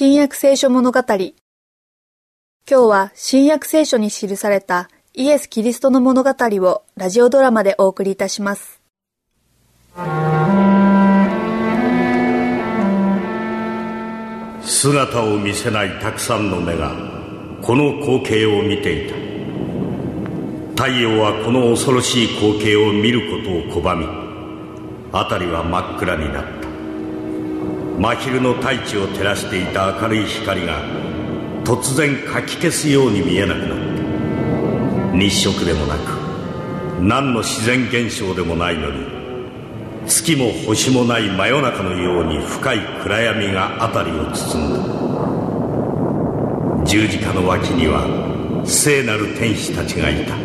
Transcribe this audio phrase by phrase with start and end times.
[0.00, 1.00] 新約聖書物語。
[1.08, 1.32] 今
[2.68, 8.80] 日は新約聖書に記されたイエス・キリストの物語をラジオドラマでお送りいたします。
[14.62, 16.92] 姿を見せないたくさんの目が
[17.60, 19.16] この光景を見ていた。
[20.84, 24.06] 太陽はこの恐ろしい光景を見ることを拒み
[25.10, 26.67] 辺りは真っ暗になった。
[27.98, 30.80] 真昼の大地を照らしていた明るい光が
[31.64, 33.78] 突然かき消すように見えなくなっ
[35.12, 35.18] た。
[35.18, 36.02] 日食でもなく
[37.00, 39.04] 何の自然現象でもないのに
[40.06, 44.72] 月も星もない真夜中のように深い暗闇が辺りを包ん
[46.84, 46.86] だ。
[46.86, 48.06] 十字架の脇には
[48.64, 50.36] 聖なる天使たちがいた。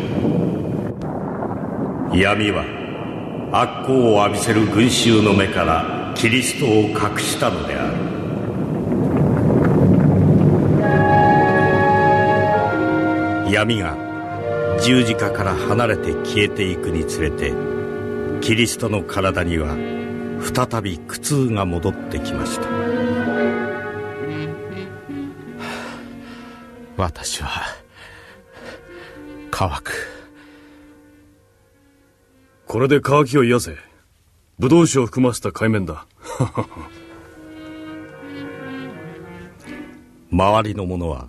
[2.16, 2.64] 闇は
[3.52, 8.14] 悪光を浴びせる群衆の目からキリストを隠したのである。
[13.52, 13.96] 闇が
[14.82, 17.52] 十字架から離れて消えていくにつれて
[18.40, 19.76] キリストの体には
[20.42, 22.66] 再び苦痛が戻ってきました。
[26.96, 27.62] 私は
[29.50, 29.92] 乾く。
[32.66, 33.93] これで乾きを癒せ
[34.58, 36.06] ブドウ酒を含ませた海面だ。
[40.30, 41.28] 周りの者は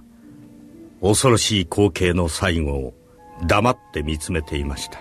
[1.02, 2.94] 恐ろしい光景の最後を
[3.46, 5.00] 黙って見つめていました。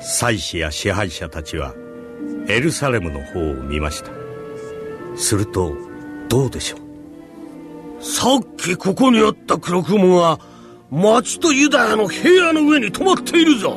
[0.00, 1.74] 祭司や支配者たちは
[2.48, 4.10] エルサレムの方を見ました。
[5.16, 5.74] すると
[6.28, 6.80] どうでしょう？
[8.04, 10.38] さっきここにあった黒雲が
[10.90, 13.74] 町とユダヤの平野の上に止まっているぞ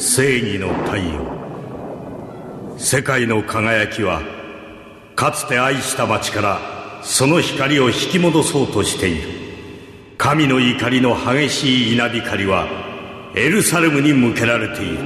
[0.00, 1.26] 正義の太陽。
[2.78, 4.22] 世界の輝きは
[5.16, 6.60] かつて愛した町から
[7.02, 9.28] その光を引き戻そうとしている。
[10.16, 12.68] 神の怒りの激しい稲光は
[13.34, 14.98] エルサレムに向けられている。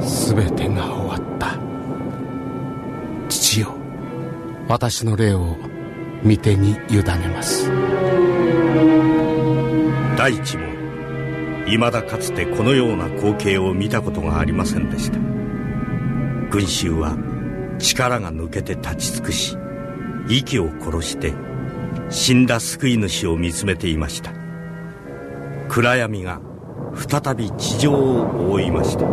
[0.00, 1.58] 全てが終わった。
[3.28, 3.74] 父よ
[4.68, 5.56] 私の霊を
[6.24, 7.68] 御手に委ねます。
[10.16, 10.75] 大地も
[11.66, 15.18] 未だかつてこのような光景を見たことがありませんでした。
[16.50, 17.16] 群衆は
[17.78, 19.58] 力が抜けて立ち尽くし
[20.28, 21.34] 息を殺して
[22.08, 24.32] 死んだ救い主を見つめていました。
[25.68, 26.40] 暗闇が
[26.94, 29.04] 再び地上を覆いました。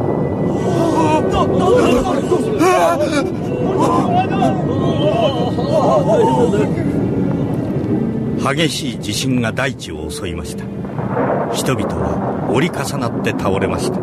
[8.54, 10.66] 激しい地震が大地を襲いました。
[11.54, 14.00] 人々は折り重なって倒れました。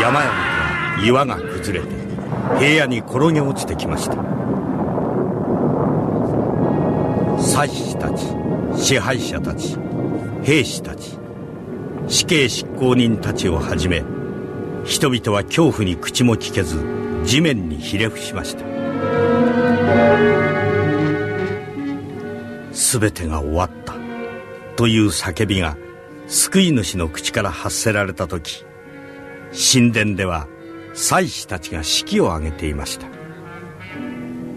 [0.00, 0.36] 山々か
[0.98, 1.94] ら岩が崩れて
[2.58, 4.16] 平野に転げ落ちてきました。
[7.38, 8.26] 祭司たち
[8.76, 9.76] 支配者たち
[10.42, 11.18] 兵士たち
[12.08, 14.02] 死刑執行人たちをはじめ
[14.88, 16.82] 人々は恐怖に口も聞けず
[17.26, 18.64] 地面にひれ伏しました。
[22.72, 23.94] 全てが終わった。
[24.76, 25.76] という叫びが
[26.26, 28.64] 救い主の口から発せられた時
[29.52, 30.48] 神殿では
[30.94, 33.06] 祭司たちが式を挙げていました。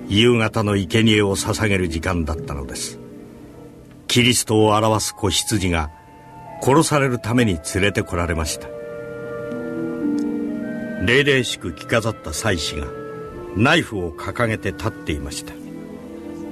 [0.08, 3.00] 夕方の生贄を捧げる時間だったのです。
[4.08, 5.92] キリストを表す子羊が
[6.62, 8.81] 殺されるために連れてこられました。
[11.02, 12.86] 霊々しく着飾った祭司が
[13.56, 15.54] ナイフを掲げて立っていました。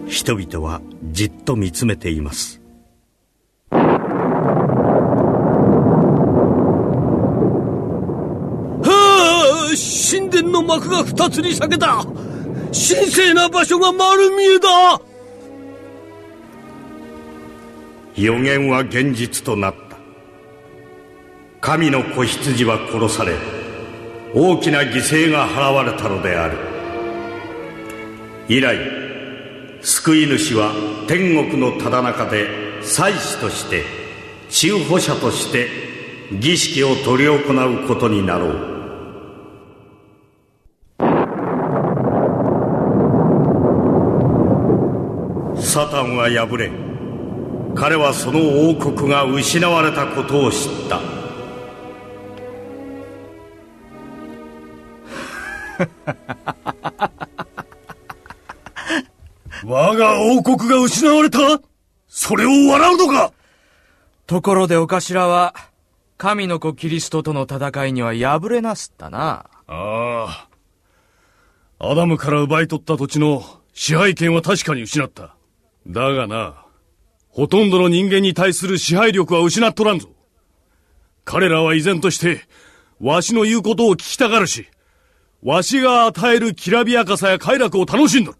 [0.08, 2.60] 人々はじっと見つめています。
[3.72, 3.80] は
[9.72, 9.76] あ
[10.12, 12.04] 神殿の幕が二つに裂けた。
[12.72, 15.00] 神聖な場所が丸見えだ。
[18.16, 19.98] 予言は現実となった。
[21.62, 23.58] 神の子羊は殺され
[24.34, 26.58] 大きな犠牲が払われたのである。
[28.48, 28.78] 以来
[29.81, 30.72] 救い主は
[31.08, 32.48] 天国のただ中で
[32.84, 33.84] 祭司として
[34.50, 35.68] 中保者として
[36.40, 38.80] 儀式を執り行うことになろう。
[45.60, 46.72] サタンは敗れ
[47.76, 51.19] 彼はその王国が失われたことを知った。
[59.66, 61.40] 我が王国が失われた？
[62.08, 63.31] それを笑うのか？
[64.28, 65.56] ところでお頭は、
[66.18, 69.46] 神の子キリストとの戦いには敗れなすったな。
[69.68, 70.48] ああ。
[71.80, 73.44] アダムから奪い取った土地の
[73.74, 75.36] 支配権は確かに失った。
[75.88, 76.66] だがな、
[77.30, 80.10] ほとんどの人間に対する支配力は失っとらんぞ。
[81.24, 82.42] 彼らは依然として、
[83.00, 84.68] わしの言うことを聞きたがるし、
[85.44, 88.38] わしが与えるきらびやかさや快楽を楽しんどる。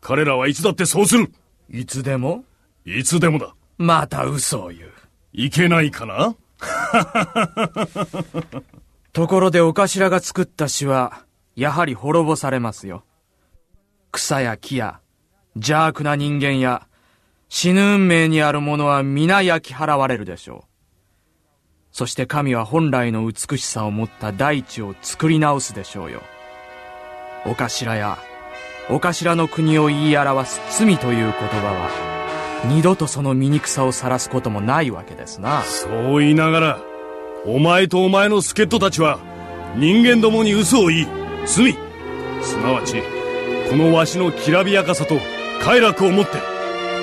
[0.00, 1.32] 彼らはいつだってそうする。
[1.68, 2.44] いつでも？
[2.84, 3.54] いつでもだ。
[3.78, 4.92] また嘘を言う。
[5.32, 6.36] いけないかな？
[9.12, 11.24] ところでお頭が作った詩は、
[11.56, 13.04] やはり滅ぼされますよ。
[14.12, 15.00] 草や木や、
[15.56, 16.86] 邪悪な人間や、
[17.48, 20.70] 死ぬ運命にあるものは皆焼き払われるでしょう。
[21.96, 26.20] そして神は本来の美しさを持った大地を作り直すでしょうよ。
[27.46, 28.18] お頭や、
[28.90, 31.38] お頭の国を言い表す罪という言葉
[31.72, 35.62] は、二度とその醜さを晒すこともないわけですな。
[35.62, 36.80] そう言いながら、
[37.46, 39.18] お前とお前の助っ人たちは、
[39.76, 41.08] 人間どもに嘘を言い、
[41.46, 41.78] 罪、
[42.42, 43.00] すなわち、
[43.70, 45.18] このわしのきらびやかさと
[45.62, 46.36] 快楽をもって、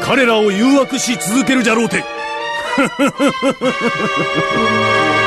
[0.04, 2.23] 彼らを誘惑し続けるじゃろうて。
[2.76, 3.54] Christmas!